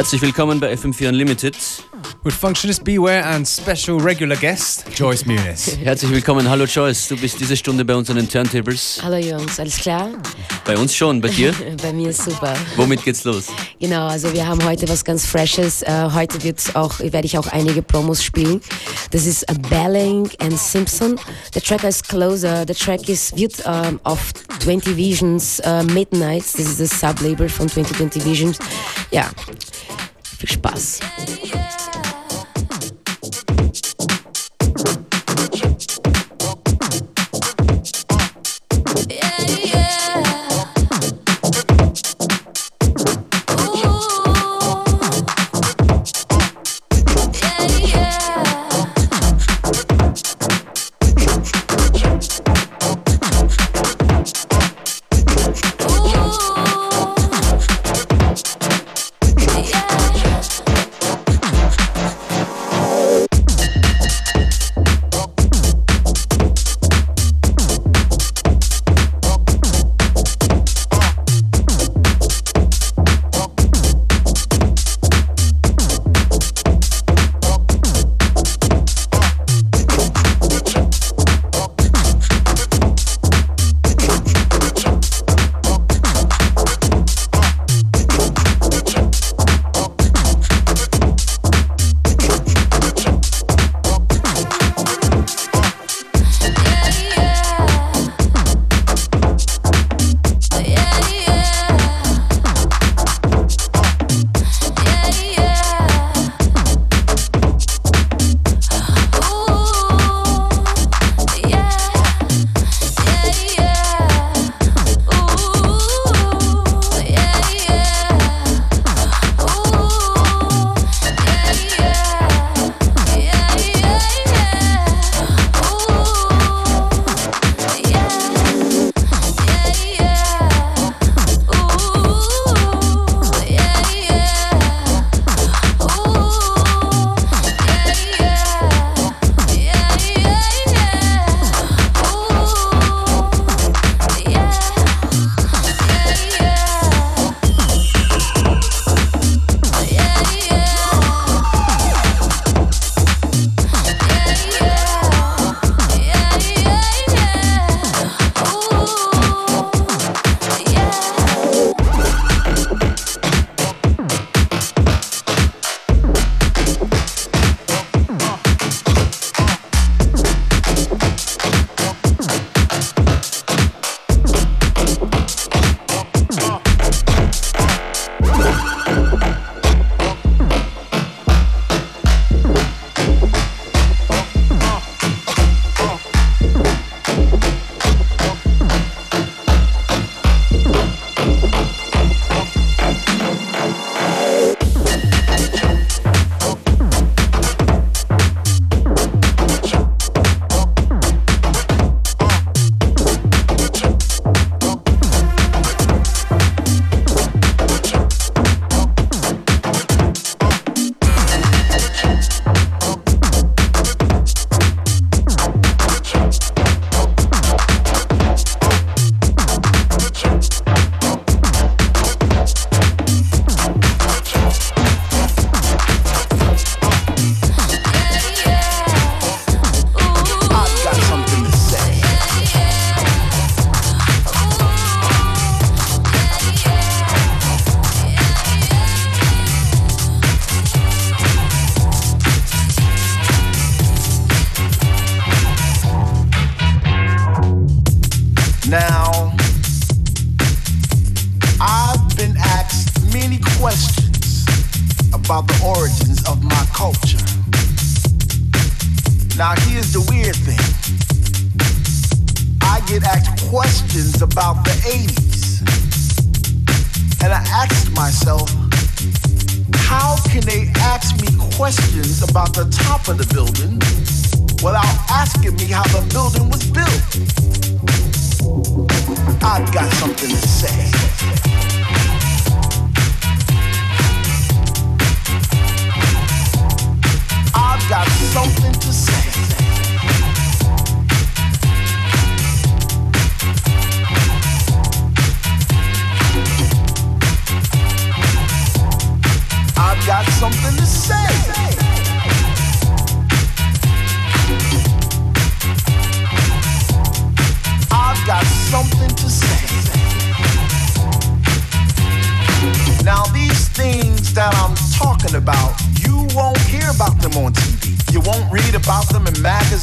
[0.00, 1.54] Herzlich willkommen bei FM4 Unlimited.
[2.22, 5.78] With Functionist Beware and special regular guest Joyce Muniz.
[5.82, 6.50] Herzlich willkommen.
[6.50, 9.00] Hallo Joyce, du bist diese Stunde bei uns an den Turntables.
[9.02, 10.10] Hallo Jungs, alles klar?
[10.66, 11.54] Bei uns schon, bei dir?
[11.82, 12.52] bei mir ist super.
[12.76, 13.46] Womit geht's los?
[13.80, 15.82] Genau, also wir haben heute was ganz Freshes.
[15.82, 18.60] Uh, heute wird's auch, werde ich auch einige Promos spielen.
[19.12, 21.18] Das ist Belling and Simpson.
[21.54, 22.66] Der Track heißt Closer.
[22.66, 27.66] Der Track ist, wird um, auf 20 Visions uh, Midnights, das ist das Sublabel von
[27.66, 28.58] 2020 Visions.
[29.10, 29.30] Ja,
[30.40, 30.60] viel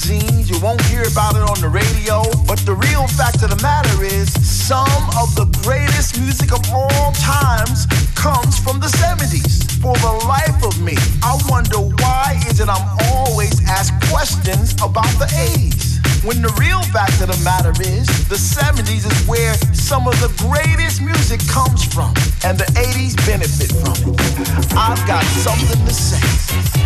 [0.08, 0.50] magazines.
[0.50, 2.24] You won't hear about it on the radio.
[2.48, 7.12] But the real fact of the matter is, some of the greatest music of all
[7.14, 9.66] times comes from the 70s.
[9.82, 15.12] For the life of me, I wonder why is it I'm always asked questions about
[15.20, 15.98] the 80s.
[16.26, 20.32] When the real fact of the matter is, the 70s is where some of the
[20.50, 22.14] greatest music comes from,
[22.44, 24.74] and the 80s benefit from it.
[24.76, 26.77] I've got something to say.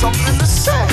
[0.00, 0.89] Something to say.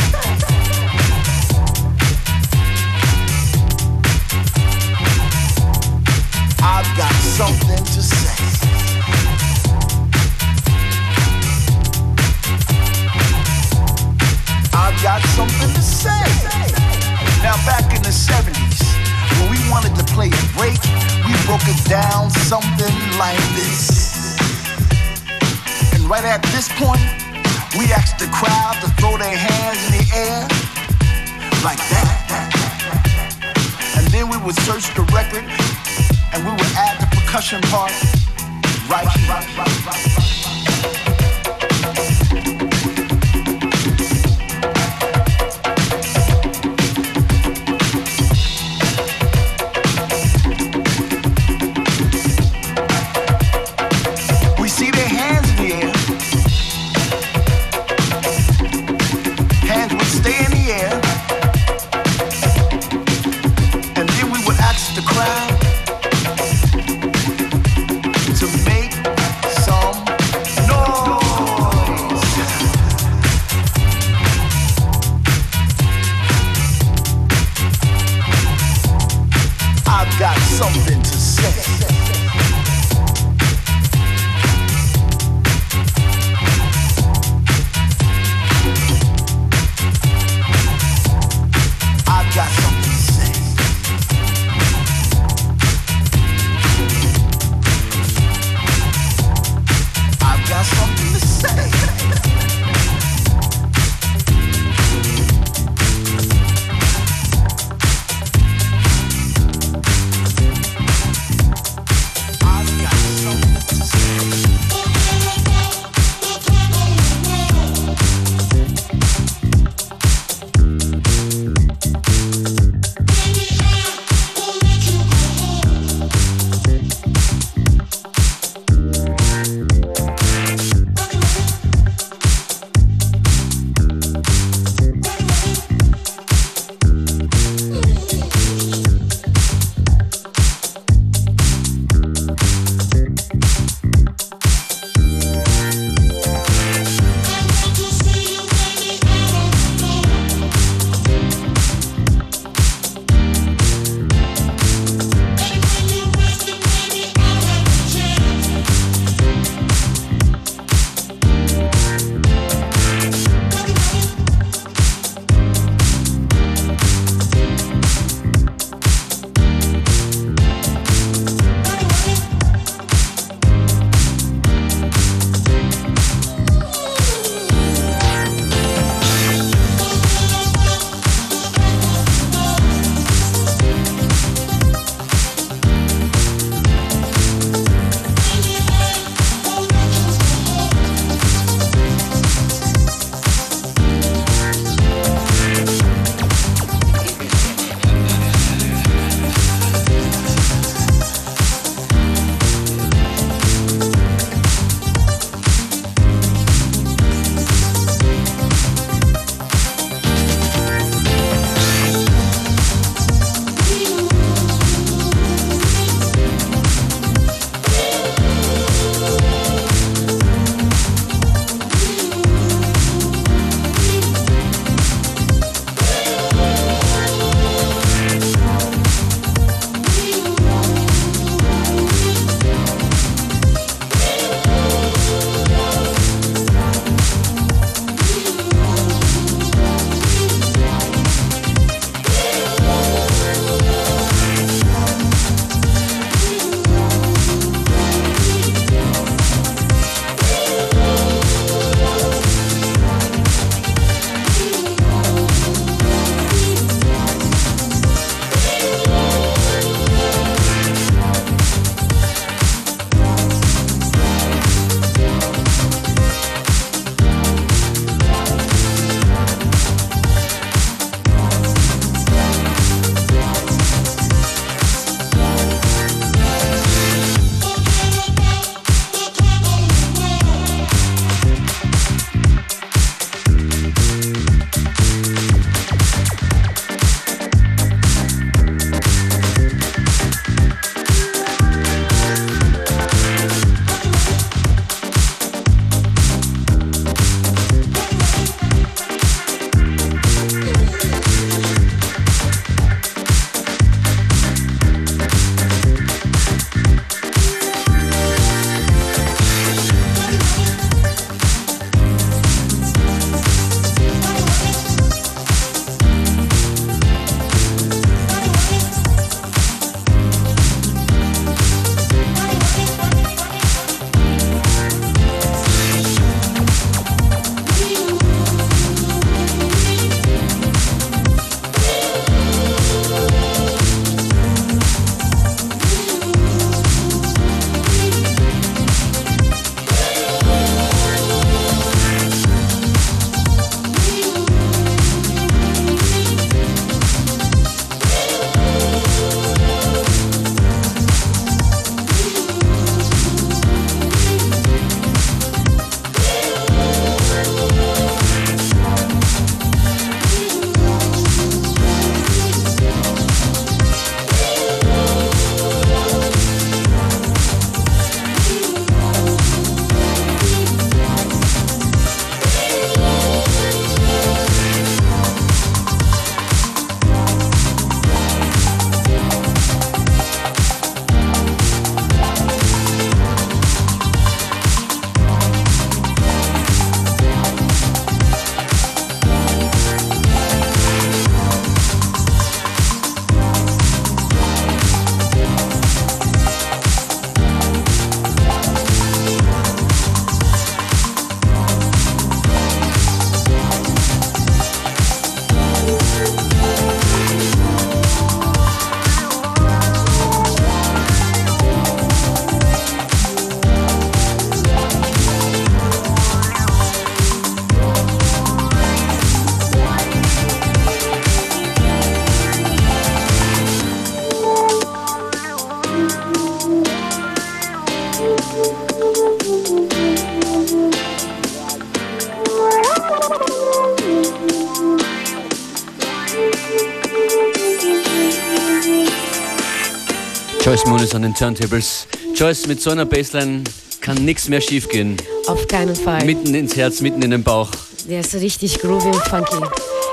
[440.98, 441.88] An den Turntables.
[442.16, 443.44] Joyce, mit so einer Bassline
[443.82, 444.98] kann nichts mehr schiefgehen.
[445.28, 446.04] Auf keinen Fall.
[446.04, 447.52] Mitten ins Herz, mitten in den Bauch.
[447.88, 449.38] Der ist richtig groovy und funky.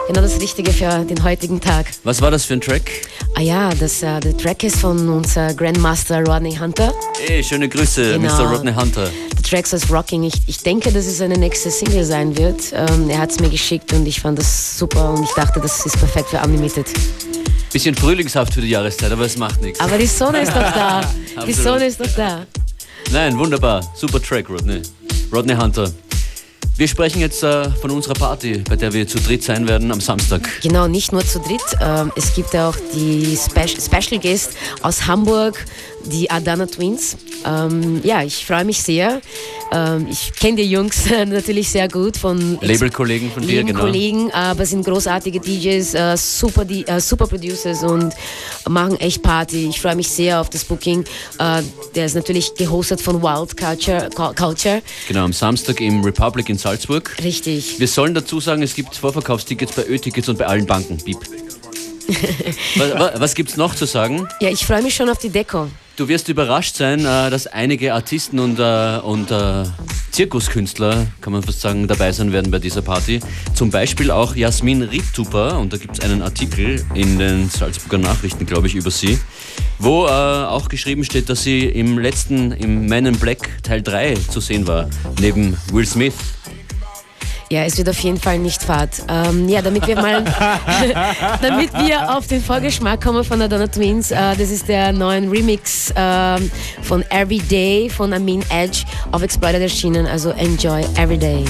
[0.09, 1.87] Genau das Richtige für den heutigen Tag.
[2.05, 2.91] Was war das für ein Track?
[3.37, 6.93] Ah ja, das, äh, der Track ist von unser Grandmaster Rodney Hunter.
[7.27, 8.35] Hey, schöne Grüße, Genau.
[8.35, 8.51] Mr.
[8.51, 9.11] Rodney Hunter.
[9.35, 10.23] Der Track heißt Rocking.
[10.25, 12.61] Ich, ich denke, dass es seine nächste Single sein wird.
[12.73, 15.85] Ähm, er hat es mir geschickt und ich fand das super und ich dachte, das
[15.85, 16.87] ist perfekt für Unlimited.
[17.75, 19.81] Bisschen frühlingshaft für die Jahreszeit, aber es macht nichts.
[19.81, 21.01] Aber die Sonne ist doch da.
[21.45, 21.53] Die.
[21.53, 22.47] Sonne ist doch da.
[23.11, 23.83] Nein, wunderbar.
[23.97, 24.81] Super Track, Rodney.
[25.33, 25.91] Rodney Hunter.
[26.77, 30.01] Wir sprechen jetzt äh, von unserer Party, bei der wir zu dritt sein werden am
[30.01, 30.49] Samstag.
[30.63, 31.65] Genau, nicht nur zu dritt.
[31.81, 34.53] Ähm, es gibt ja auch die Spe Special Guest
[34.83, 35.65] aus Hamburg,
[36.07, 37.17] die Adana Twins.
[37.45, 39.21] Ähm, ja, ich freue mich sehr.
[39.73, 43.81] Ähm, ich kenne die Jungs natürlich sehr gut von Labelkollegen von dir, genau.
[43.81, 48.15] Kollegen, aber sind großartige DJs, äh, super, die, äh, super Producers und
[48.69, 49.69] machen echt Party.
[49.69, 51.05] Ich freue mich sehr auf das Booking.
[51.39, 51.63] Äh,
[51.95, 54.09] der ist natürlich gehostet von Wild Culture.
[54.35, 54.83] Culture.
[55.09, 57.17] Genau, am Samstag im Republic in Salzburg.
[57.23, 57.79] Richtig.
[57.79, 60.99] Wir sollen dazu sagen, es gibt Vorverkaufstickets bei Ö-Tickets und bei allen Banken.
[61.05, 61.19] Beep.
[62.77, 64.29] was was, was gibt's noch zu sagen?
[64.41, 65.69] Ja, ich freue mich schon auf die Deko.
[65.97, 69.63] Du wirst überrascht sein, äh, dass einige Artisten und, äh, und äh,
[70.11, 73.21] Zirkuskünstler, kann man fast sagen, dabei sein werden bei dieser Party.
[73.55, 78.45] Zum Beispiel auch Jasmin Riedtuper, und da gibt es einen Artikel in den Salzburger Nachrichten,
[78.45, 79.21] glaube ich, über sie,
[79.79, 84.41] wo auch geschrieben steht, dass sie im letzten, im Man in Black Teil 3 zu
[84.41, 84.89] sehen war,
[85.21, 86.15] neben Will Smith.
[87.51, 88.91] Ja, es wird auf jeden Fall nicht fad.
[89.09, 90.25] Ähm, ja, damit wir mal,
[91.43, 95.29] damit wir auf den Vorgeschmack kommen von der Donna Twins, äh, das ist der neuen
[95.29, 96.51] Remix ähm,
[96.83, 100.07] von Everyday von Amin Edge auf Exploited erschienen.
[100.07, 101.45] Also enjoy Everyday.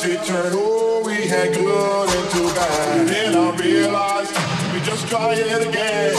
[0.00, 3.08] Jealousy turn who we had good into bad.
[3.08, 4.32] Then I realized
[4.72, 6.14] we just try it again.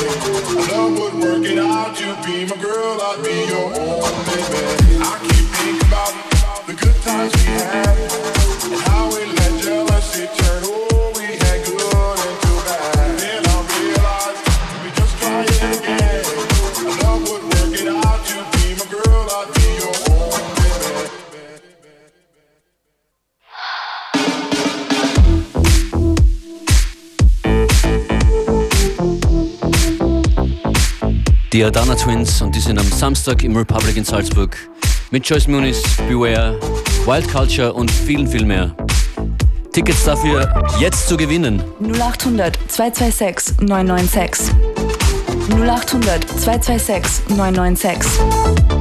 [0.70, 2.00] Love would work it out.
[2.00, 5.02] You be my girl, I'd be your only man.
[5.02, 5.21] I
[31.62, 34.58] Die Adana Twins und die sind am Samstag im Republic in Salzburg
[35.12, 36.60] mit Joyce Muniz, Beware,
[37.06, 38.76] Wild Culture und vielen, viel mehr.
[39.72, 41.62] Tickets dafür jetzt zu gewinnen.
[41.80, 44.56] 0800 226 996.
[45.52, 48.81] 0800 226 996.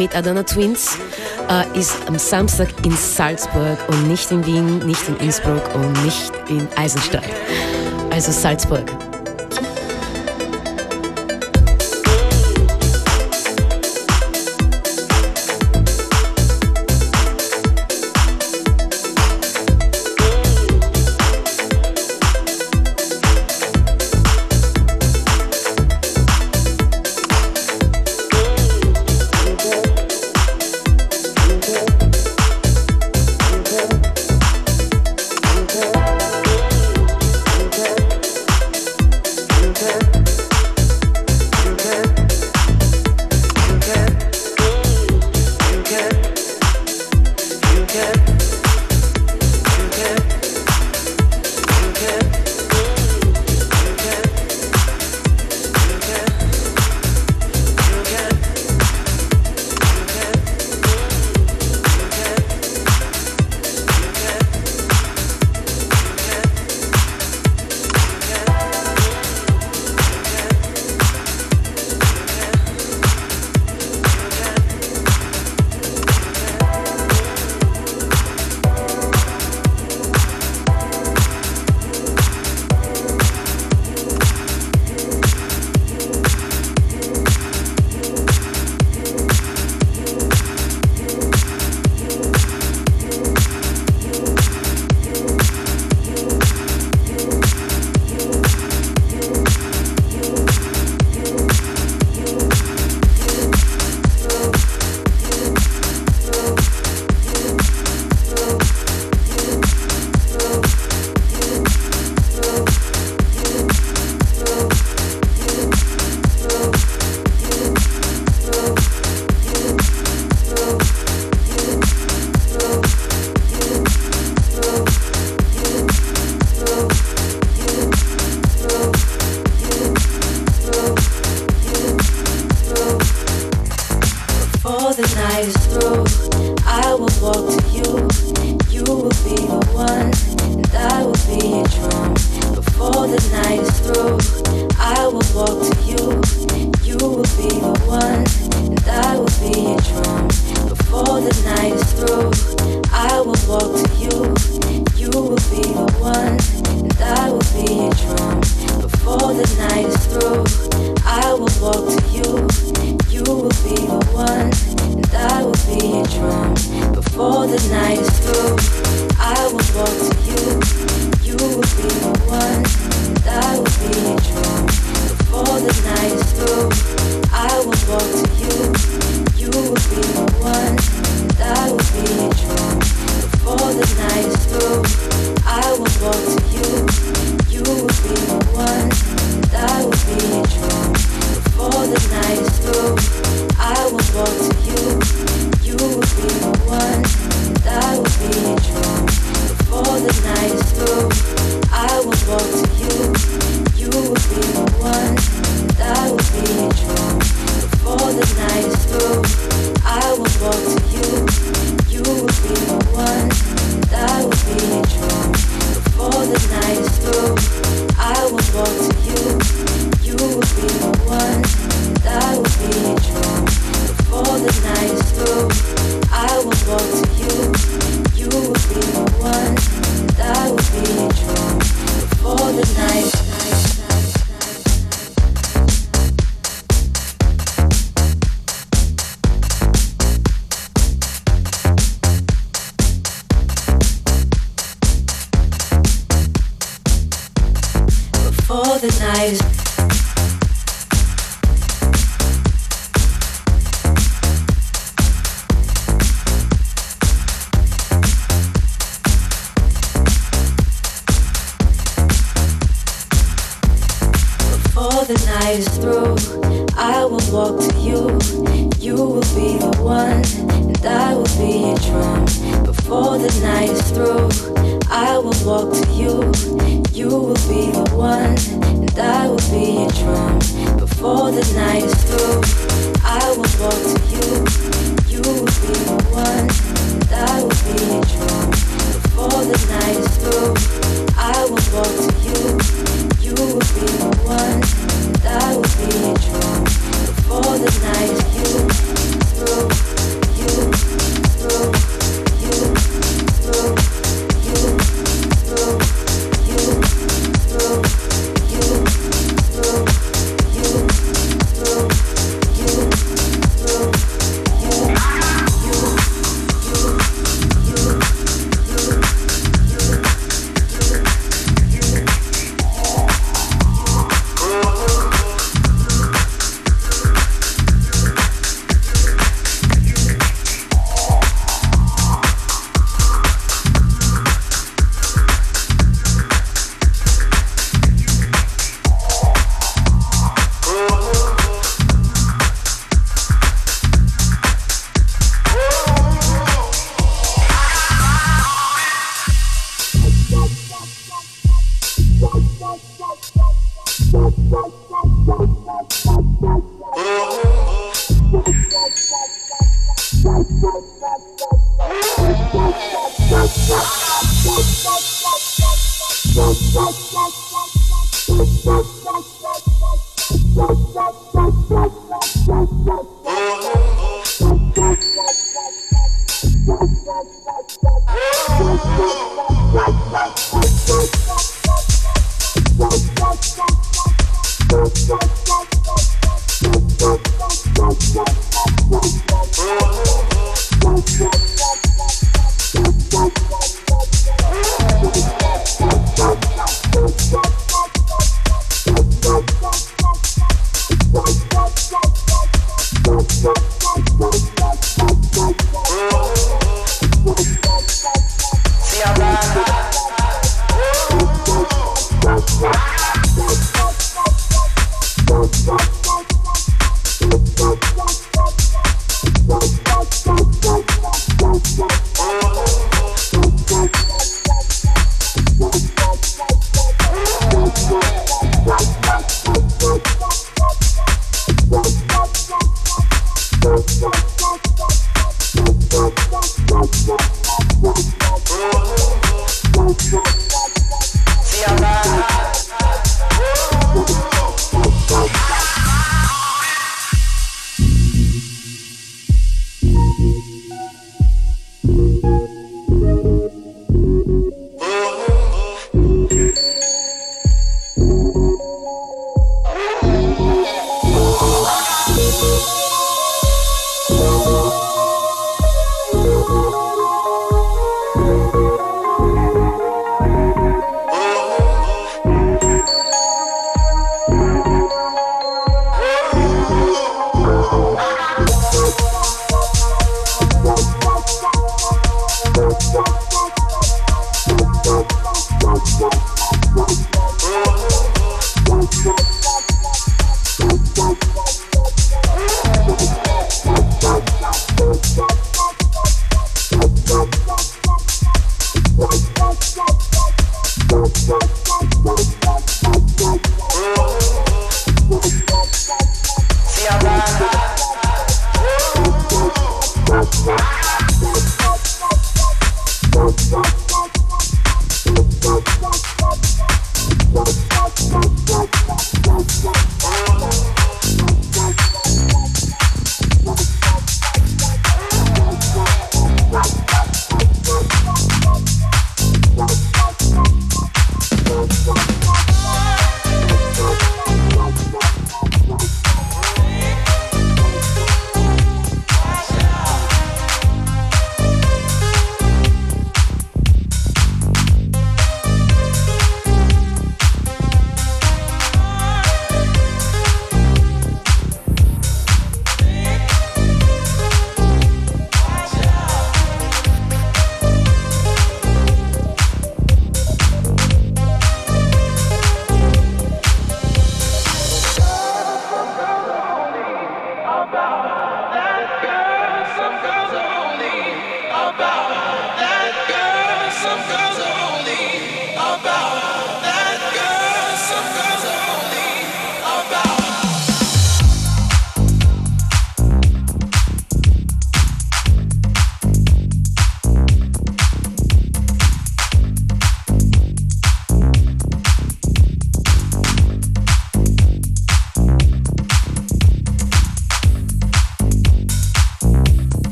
[0.00, 0.96] mit Adana Twins
[1.50, 6.32] äh, ist am Samstag in Salzburg und nicht in Wien, nicht in Innsbruck und nicht
[6.48, 7.28] in Eisenstadt.
[8.10, 8.90] Also Salzburg.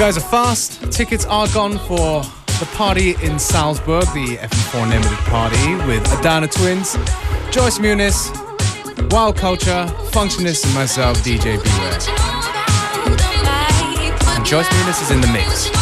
[0.00, 0.90] Guys are fast.
[0.90, 2.22] Tickets are gone for
[2.58, 6.94] the party in Salzburg, the FM4 Limited party with Adana Twins,
[7.50, 8.30] Joyce Muniz,
[9.12, 11.98] Wild Culture, Functionist, and myself, DJ Beware.
[14.34, 15.79] And Joyce Muniz is in the mix.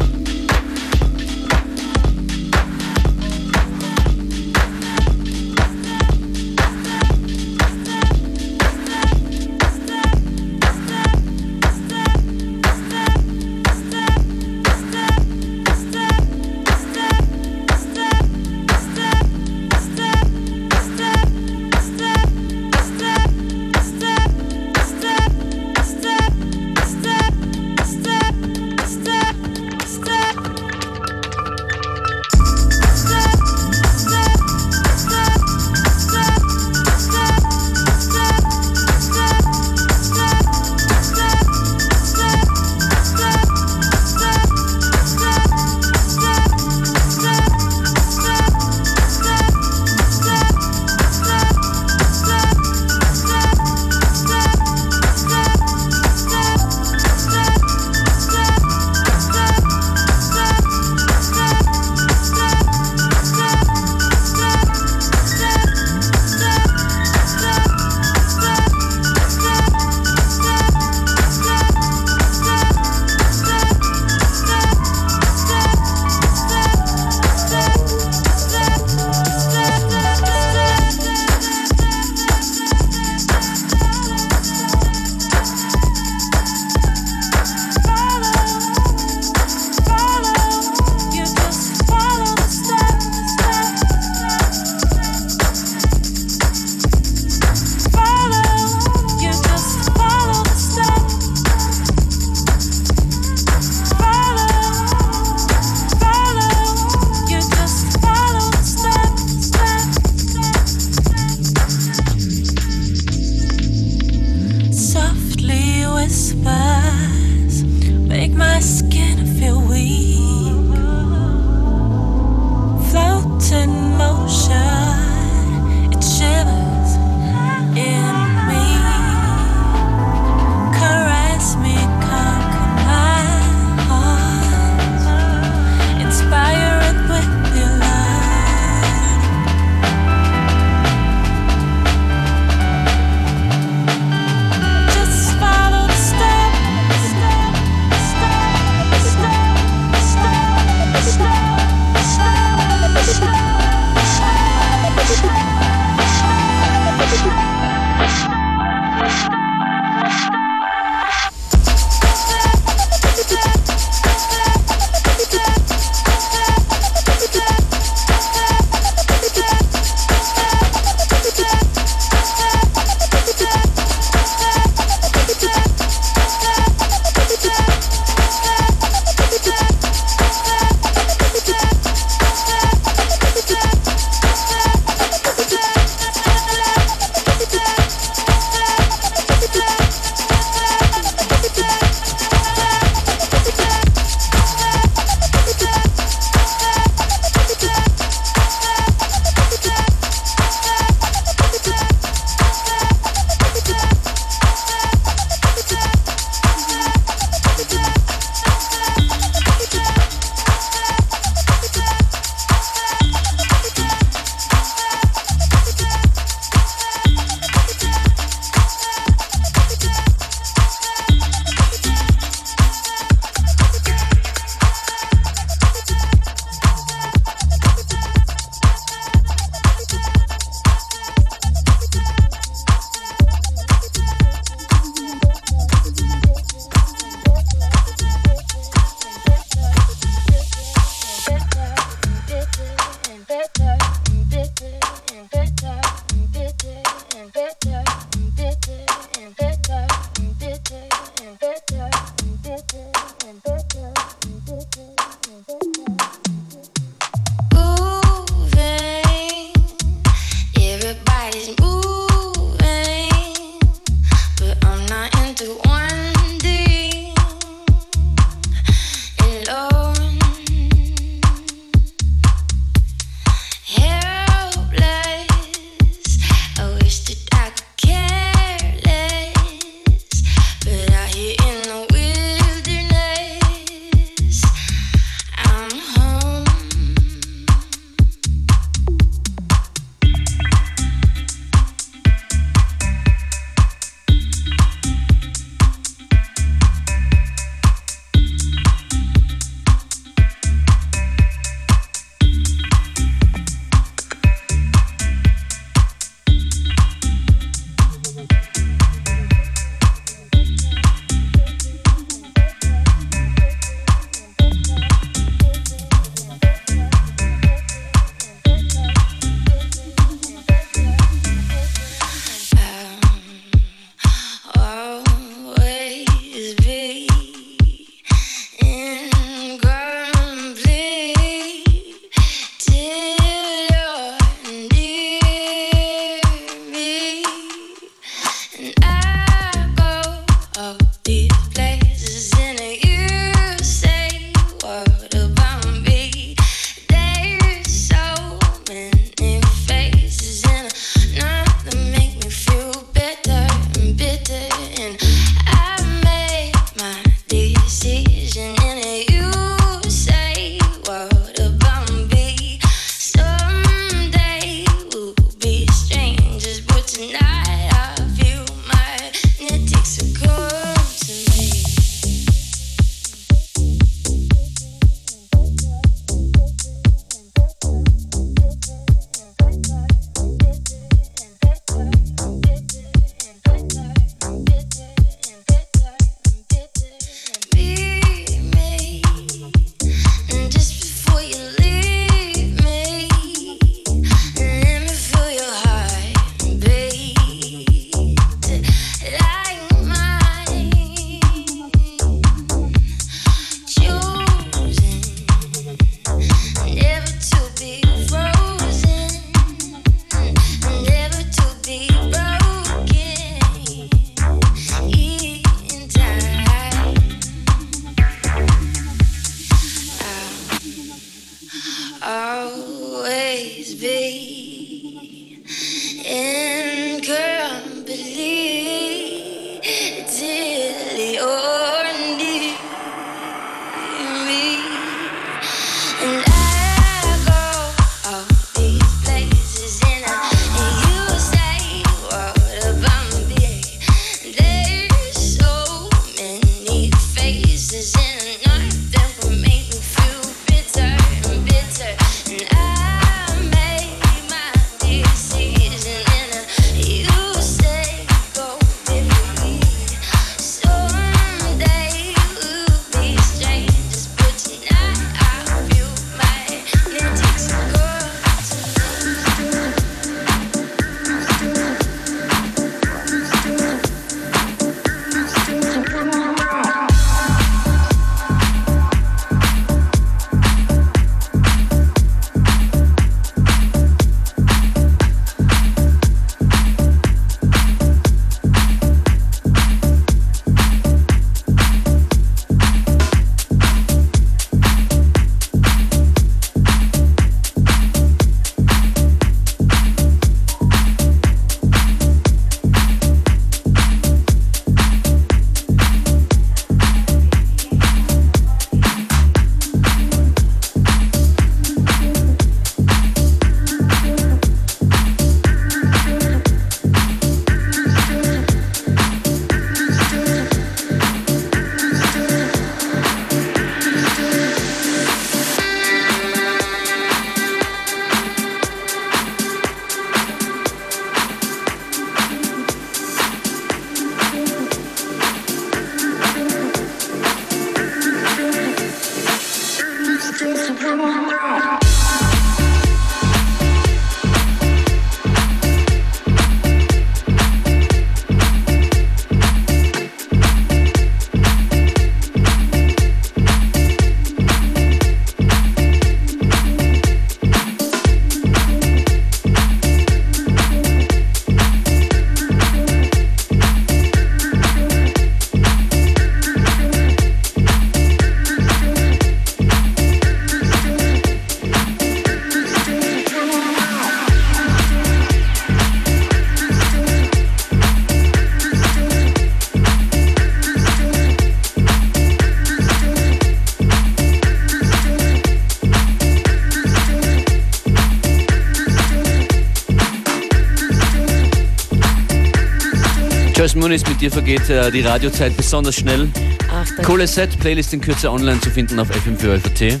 [593.86, 596.28] Muniz, mit dir vergeht äh, die Radiozeit besonders schnell.
[596.72, 600.00] Ach, Cooles Set, Playlist in Kürze online zu finden auf fm4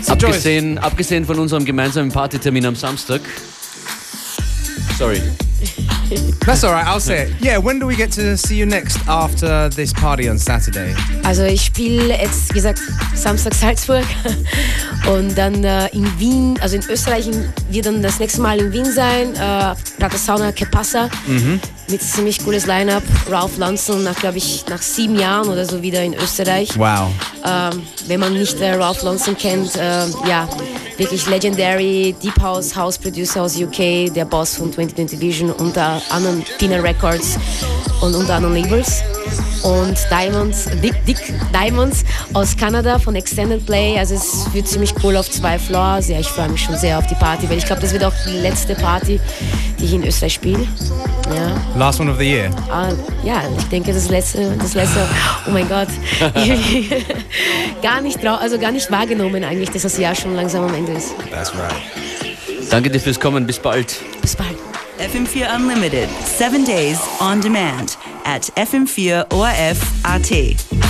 [0.00, 3.22] So abgesehen, abgesehen von unserem gemeinsamen Partytermin am Samstag.
[4.96, 5.20] Sorry.
[6.46, 7.34] That's all right, I'll say it.
[7.40, 10.94] Yeah, when do we get to see you next after this party on Saturday?
[11.24, 12.80] Also ich spiele jetzt, wie gesagt,
[13.14, 14.04] Samstag Salzburg
[15.12, 17.28] und dann äh, in Wien, also in Österreich
[17.70, 21.10] wird dann das nächste Mal in Wien sein, äh, David Sauna, ¿qué pasa?
[21.28, 21.38] Uh mhm.
[21.38, 21.60] -huh.
[21.90, 23.02] Mit ziemlich cooles Line-Up.
[23.28, 26.70] Ralph Lonsson nach, glaube ich, nach sieben Jahren oder so wieder in Österreich.
[26.76, 27.10] Wow.
[27.44, 30.48] Ähm, wenn man nicht äh, Ralph Lonsson kennt, äh, ja,
[30.96, 36.44] wirklich legendary Deep House House Producer aus UK, der Boss von 2020 Vision unter anderen
[36.58, 37.38] Pina Records.
[38.00, 39.02] und unter anderen Labels.
[39.62, 41.18] Und Diamonds, Dick, Dick
[41.52, 43.98] Diamonds aus Kanada von Extended Play.
[43.98, 46.08] Also es wird ziemlich cool auf zwei Floors.
[46.08, 48.14] Ja, ich freue mich schon sehr auf die Party, weil ich glaube, das wird auch
[48.26, 49.20] die letzte Party,
[49.78, 50.66] die ich in Österreich spiele.
[51.34, 51.50] Ja.
[51.76, 52.50] Last one of the year.
[52.70, 52.88] Ah,
[53.22, 55.06] ja, ich denke, das letzte, das letzte,
[55.46, 55.88] oh mein Gott,
[57.82, 61.14] gar nicht, also gar nicht wahrgenommen eigentlich, dass das Jahr schon langsam am Ende ist.
[61.30, 61.74] That's right.
[62.70, 63.46] Danke dir fürs Kommen.
[63.46, 64.00] Bis bald.
[64.20, 64.56] Bis bald.
[64.98, 70.89] FM4 Unlimited, seven days on demand at FM4 ORF AT.